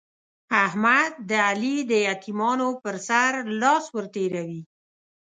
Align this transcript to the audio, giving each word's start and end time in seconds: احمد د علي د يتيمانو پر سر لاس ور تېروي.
احمد 0.65 1.11
د 1.29 1.31
علي 1.49 1.77
د 1.91 1.93
يتيمانو 2.07 2.69
پر 2.83 2.95
سر 3.07 3.31
لاس 3.61 3.85
ور 3.95 4.05
تېروي. 4.15 4.61